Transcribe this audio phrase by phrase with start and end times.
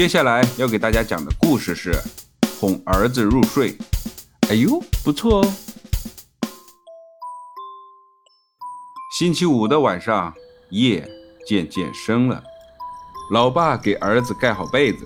[0.00, 1.94] 接下来要给大家讲的故事是
[2.58, 3.76] 哄儿子入睡。
[4.48, 5.54] 哎呦，不错哦！
[9.18, 10.32] 星期五的晚上，
[10.70, 11.06] 夜
[11.46, 12.42] 渐渐深了。
[13.30, 15.04] 老爸给儿子盖好被子，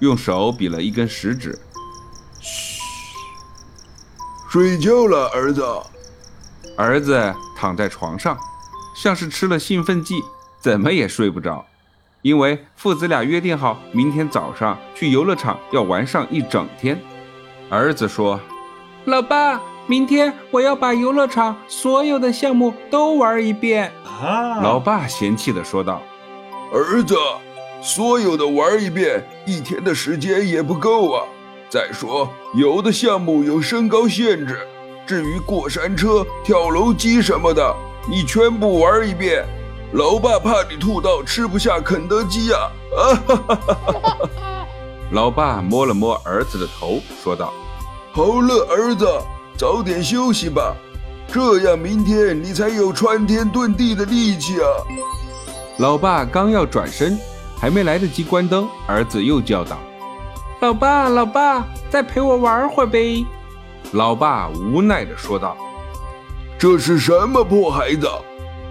[0.00, 1.56] 用手比了一根食指
[2.42, 2.80] ：“嘘，
[4.50, 5.64] 睡觉了，儿子。”
[6.76, 8.36] 儿子躺在床上，
[8.96, 10.20] 像是吃了兴奋剂，
[10.60, 11.64] 怎么也睡不着。
[12.22, 16.98] 因为父子俩约定好，明天早上去游乐场要玩上一整天。
[17.68, 18.38] 儿子说。
[19.06, 23.90] 老爸，明天我要把游乐场所有的项目都玩一遍。
[24.04, 26.00] 啊老爸嫌弃地说道
[26.72, 27.16] ：“儿子，
[27.82, 31.24] 所有的玩一遍，一天的时间也不够啊。
[31.68, 34.60] 再说，有的项目有身高限制，
[35.04, 37.74] 至于过山车、跳楼机什么的，
[38.08, 39.44] 你全部玩一遍，
[39.92, 42.56] 老爸怕你吐到吃不下肯德基呀！”
[42.96, 44.66] 啊哈哈哈哈哈！
[45.10, 47.52] 老爸摸了摸儿子的头，说道。
[48.12, 49.06] 好了，儿子，
[49.56, 50.74] 早点休息吧，
[51.28, 54.66] 这样明天你才有穿天遁地的力气啊！
[55.78, 57.18] 老爸刚要转身，
[57.58, 59.78] 还没来得及关灯，儿子又叫道
[60.60, 63.26] ：“老爸，老爸，再陪我玩会儿呗！”
[63.92, 65.56] 老爸无奈地说道
[66.58, 68.08] ：“这是什么破孩子？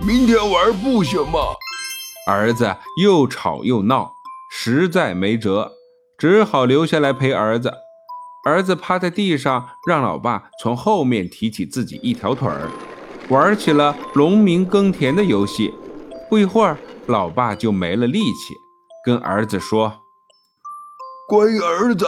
[0.05, 1.39] 明天玩不行吗？”
[2.27, 4.11] 儿子又吵又闹，
[4.51, 5.71] 实在没辙，
[6.17, 7.73] 只好留下来陪儿子。
[8.45, 12.69] 儿子趴在地上，让老爸从后面提起自己一条腿儿，
[13.29, 15.73] 玩起了农民耕田的游戏。
[16.29, 16.77] 不一会儿，
[17.07, 18.55] 老爸就没了力气，
[19.05, 20.01] 跟儿子说
[21.29, 22.07] ：“乖儿子，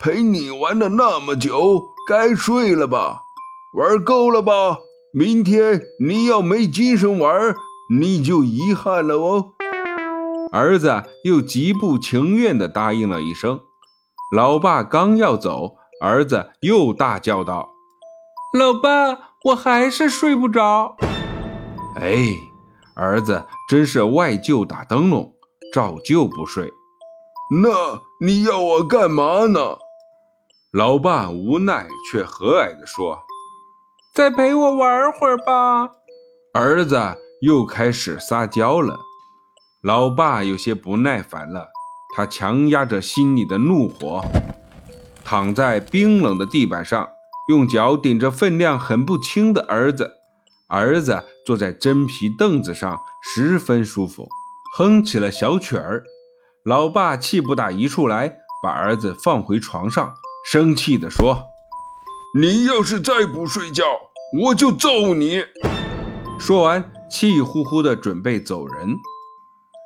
[0.00, 3.20] 陪你玩了那么久，该睡了吧？
[3.74, 4.76] 玩够了吧？
[5.12, 7.54] 明天你要没精神玩，
[7.98, 9.52] 你就遗憾了哦。”
[10.52, 13.60] 儿子又极不情愿地答应了一声。
[14.34, 17.68] 老爸刚要走，儿子又大叫道
[18.56, 20.96] ：“老爸，我还是睡不着。”
[21.96, 22.24] 哎，
[22.94, 25.32] 儿子真是外舅打灯笼，
[25.72, 26.72] 照旧不睡。
[27.62, 29.60] 那你要我干嘛呢？
[30.72, 33.18] 老爸无奈却和蔼地说
[34.12, 35.90] ：“再陪我玩会儿吧。”
[36.52, 37.00] 儿子
[37.42, 38.98] 又开始撒娇了，
[39.82, 41.68] 老爸有些不耐烦了。
[42.16, 44.20] 他强压着心里的怒火，
[45.24, 47.08] 躺在冰冷的地板上，
[47.48, 50.10] 用脚顶着分量很不轻的儿子。
[50.68, 54.28] 儿子坐在真皮凳子上，十分舒服，
[54.76, 56.02] 哼起了小曲儿。
[56.64, 60.12] 老爸气不打一处来，把儿子放回床上，
[60.50, 61.44] 生气地说
[62.32, 63.84] ：“你要是再不睡觉，
[64.40, 65.44] 我就揍你！”
[66.38, 68.96] 说完，气呼呼的准备走人，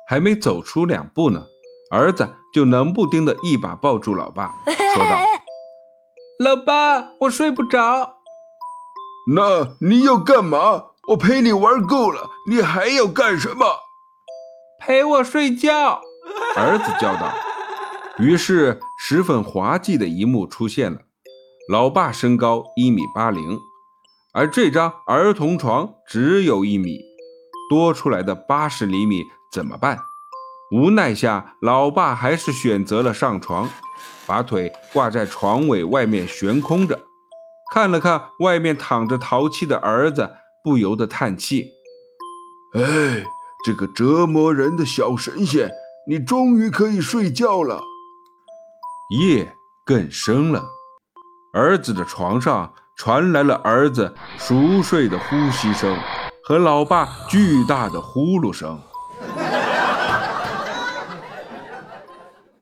[0.07, 1.43] 还没走出两步呢。
[1.91, 5.19] 儿子就冷不丁的一把抱住老爸，说道：
[6.37, 8.17] “老爸，我睡不着。
[9.33, 10.85] 那你要干嘛？
[11.09, 13.65] 我陪你玩够了，你还要干什么？
[14.79, 15.99] 陪我睡觉。”
[16.55, 17.33] 儿子叫道。
[18.19, 20.99] 于是，十分滑稽的一幕出现了：
[21.67, 23.59] 老爸身高一米八零，
[24.33, 26.99] 而这张儿童床只有一米，
[27.67, 29.97] 多出来的八十厘米怎么办？
[30.71, 33.67] 无奈下，老爸还是选择了上床，
[34.27, 37.01] 把腿挂在床尾外面悬空着，
[37.73, 41.71] 看了看外面躺着淘气的儿子，不由得叹气
[42.77, 43.25] ：“哎，
[43.65, 45.71] 这个折磨人的小神仙，
[46.07, 47.81] 你终于可以睡觉了。”
[49.19, 50.67] 夜更深了，
[51.55, 55.97] 儿子的床上传来了儿子熟睡的呼吸声
[56.43, 58.77] 和老爸巨大的呼噜声。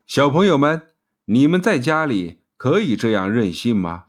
[0.06, 0.84] 小朋友们，
[1.26, 4.04] 你们在家里可以这样任性吗？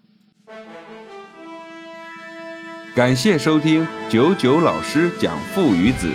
[2.94, 6.10] 感谢收听九九老师讲父与子，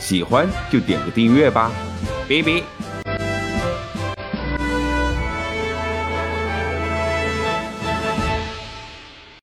[0.00, 1.70] 喜欢就点个订阅吧，
[2.28, 2.83] 拜拜。